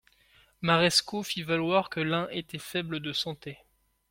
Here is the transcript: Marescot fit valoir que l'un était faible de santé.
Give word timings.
Marescot 0.61 1.21
fit 1.21 1.43
valoir 1.43 1.91
que 1.91 1.99
l'un 1.99 2.27
était 2.31 2.57
faible 2.57 3.01
de 3.01 3.13
santé. 3.13 3.59